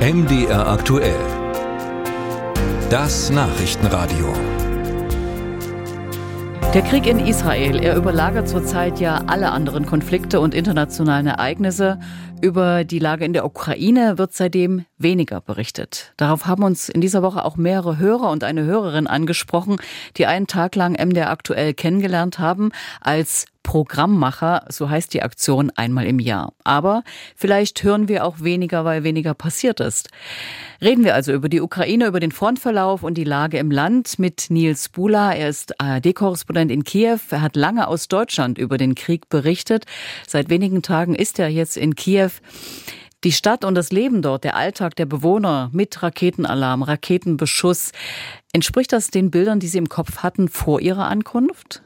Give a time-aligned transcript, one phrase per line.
[0.00, 1.20] MDR aktuell.
[2.88, 4.32] Das Nachrichtenradio.
[6.72, 12.00] Der Krieg in Israel, er überlagert zurzeit ja alle anderen Konflikte und internationalen Ereignisse.
[12.40, 16.14] Über die Lage in der Ukraine wird seitdem weniger berichtet.
[16.16, 19.76] Darauf haben uns in dieser Woche auch mehrere Hörer und eine Hörerin angesprochen,
[20.16, 22.70] die einen Tag lang MDR aktuell kennengelernt haben
[23.02, 26.54] als Programmmacher, so heißt die Aktion einmal im Jahr.
[26.64, 27.04] Aber
[27.36, 30.08] vielleicht hören wir auch weniger, weil weniger passiert ist.
[30.82, 34.46] Reden wir also über die Ukraine, über den Frontverlauf und die Lage im Land mit
[34.48, 35.34] Nils Bula.
[35.34, 37.20] Er ist ARD-Korrespondent in Kiew.
[37.30, 39.84] Er hat lange aus Deutschland über den Krieg berichtet.
[40.26, 42.32] Seit wenigen Tagen ist er jetzt in Kiew.
[43.22, 47.92] Die Stadt und das Leben dort, der Alltag der Bewohner mit Raketenalarm, Raketenbeschuss,
[48.52, 51.82] entspricht das den Bildern, die Sie im Kopf hatten vor Ihrer Ankunft?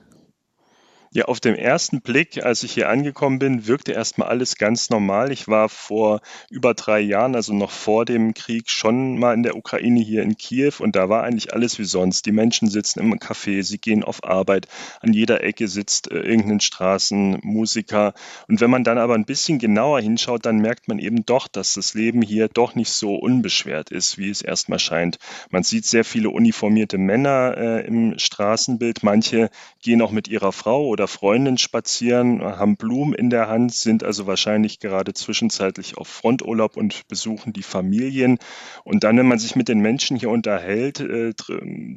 [1.16, 5.30] Ja, auf den ersten Blick, als ich hier angekommen bin, wirkte erstmal alles ganz normal.
[5.30, 9.56] Ich war vor über drei Jahren, also noch vor dem Krieg, schon mal in der
[9.56, 12.26] Ukraine hier in Kiew und da war eigentlich alles wie sonst.
[12.26, 14.66] Die Menschen sitzen im Café, sie gehen auf Arbeit,
[15.02, 18.14] an jeder Ecke sitzt äh, irgendein Straßenmusiker.
[18.48, 21.74] Und wenn man dann aber ein bisschen genauer hinschaut, dann merkt man eben doch, dass
[21.74, 25.20] das Leben hier doch nicht so unbeschwert ist, wie es erstmal scheint.
[25.50, 29.04] Man sieht sehr viele uniformierte Männer äh, im Straßenbild.
[29.04, 29.48] Manche
[29.80, 34.02] gehen auch mit ihrer Frau oder ihrer Freundin spazieren, haben Blumen in der Hand, sind
[34.02, 38.38] also wahrscheinlich gerade zwischenzeitlich auf Fronturlaub und besuchen die Familien.
[38.84, 41.34] Und dann, wenn man sich mit den Menschen hier unterhält, äh,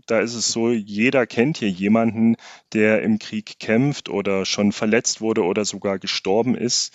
[0.08, 2.36] da ist es so, jeder kennt hier jemanden,
[2.74, 6.94] der im Krieg kämpft oder schon verletzt wurde oder sogar gestorben ist.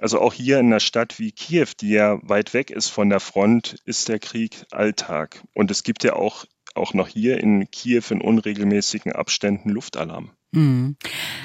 [0.00, 3.20] Also auch hier in einer Stadt wie Kiew, die ja weit weg ist von der
[3.20, 5.42] Front, ist der Krieg Alltag.
[5.54, 10.32] Und es gibt ja auch auch noch hier in Kiew in unregelmäßigen Abständen Luftalarm.
[10.54, 10.96] Mhm.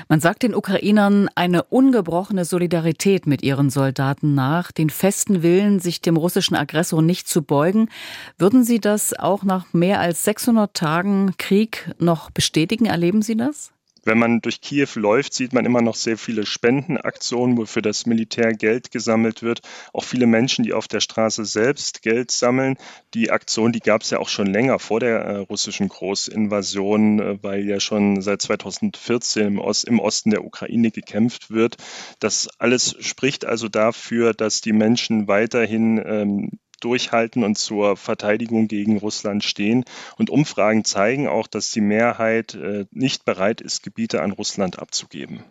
[0.08, 6.02] Man sagt den Ukrainern eine ungebrochene Solidarität mit ihren Soldaten nach, den festen Willen, sich
[6.02, 7.90] dem russischen Aggressor nicht zu beugen.
[8.38, 12.86] Würden Sie das auch nach mehr als 600 Tagen Krieg noch bestätigen?
[12.86, 13.72] Erleben Sie das?
[14.10, 18.08] Wenn man durch Kiew läuft, sieht man immer noch sehr viele Spendenaktionen, wo für das
[18.08, 19.62] Militär Geld gesammelt wird.
[19.94, 22.78] Auch viele Menschen, die auf der Straße selbst Geld sammeln.
[23.14, 27.44] Die Aktion, die gab es ja auch schon länger vor der äh, russischen Großinvasion, äh,
[27.44, 31.78] weil ja schon seit 2014 im, Ost, im, Osten der Ukraine gekämpft wird.
[32.20, 38.98] Das alles spricht also dafür, dass die Menschen weiterhin ähm, durchhalten und zur Verteidigung gegen
[38.98, 39.86] Russland stehen.
[40.18, 45.44] Und Umfragen zeigen auch, dass die Mehrheit äh, nicht bereit ist, Gebiete an Russland abzugeben.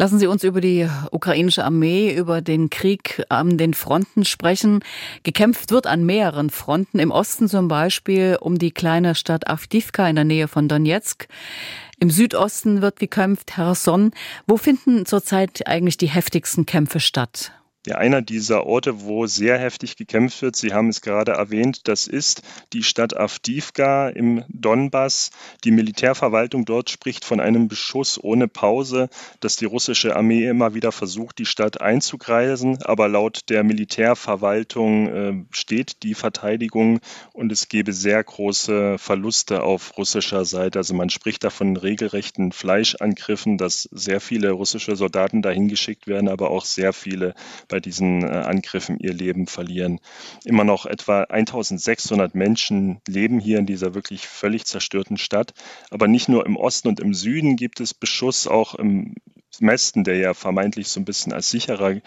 [0.00, 4.82] Lassen Sie uns über die ukrainische Armee, über den Krieg an den Fronten sprechen.
[5.24, 6.98] Gekämpft wird an mehreren Fronten.
[6.98, 11.28] Im Osten zum Beispiel um die kleine Stadt Avdivka in der Nähe von Donetsk.
[11.98, 14.12] Im Südosten wird gekämpft, Cherson.
[14.46, 17.52] Wo finden zurzeit eigentlich die heftigsten Kämpfe statt?
[17.86, 22.08] Ja, einer dieser Orte, wo sehr heftig gekämpft wird, Sie haben es gerade erwähnt, das
[22.08, 22.42] ist
[22.74, 25.30] die Stadt Avdivka im Donbass.
[25.64, 29.08] Die Militärverwaltung dort spricht von einem Beschuss ohne Pause,
[29.40, 32.82] dass die russische Armee immer wieder versucht, die Stadt einzukreisen.
[32.82, 37.00] Aber laut der Militärverwaltung äh, steht die Verteidigung
[37.32, 40.80] und es gebe sehr große Verluste auf russischer Seite.
[40.80, 46.28] Also man spricht da von regelrechten Fleischangriffen, dass sehr viele russische Soldaten dahin geschickt werden,
[46.28, 47.34] aber auch sehr viele
[47.70, 50.00] bei diesen äh, Angriffen ihr Leben verlieren.
[50.44, 55.54] Immer noch etwa 1600 Menschen leben hier in dieser wirklich völlig zerstörten Stadt.
[55.90, 59.14] Aber nicht nur im Osten und im Süden gibt es Beschuss, auch im
[59.58, 62.00] Westen, der ja vermeintlich so ein bisschen als sicherer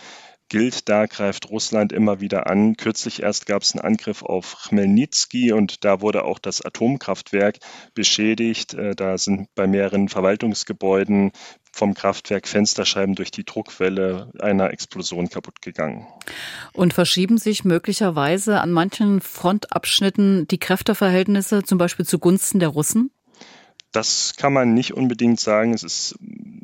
[0.53, 2.78] gilt, da greift Russland immer wieder an.
[2.78, 7.58] Kürzlich erst gab es einen Angriff auf Chmelnytsky und da wurde auch das Atomkraftwerk
[7.96, 8.75] beschädigt.
[8.75, 11.31] Äh, da sind bei mehreren Verwaltungsgebäuden
[11.72, 16.06] vom Kraftwerk Fensterscheiben durch die Druckwelle einer Explosion kaputt gegangen.
[16.72, 23.09] Und verschieben sich möglicherweise an manchen Frontabschnitten die Kräfteverhältnisse zum Beispiel zugunsten der Russen?
[23.91, 25.74] Das kann man nicht unbedingt sagen.
[25.74, 26.16] Es ist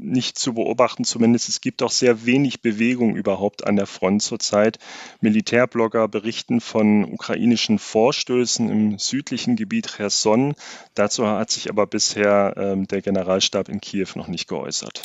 [0.10, 1.50] nicht zu beobachten, zumindest.
[1.50, 4.78] Es gibt auch sehr wenig Bewegung überhaupt an der Front zurzeit.
[5.22, 10.56] Militärblogger berichten von ukrainischen Vorstößen im südlichen Gebiet Cherson.
[10.94, 15.04] Dazu hat sich aber bisher ähm, der Generalstab in Kiew noch nicht geäußert.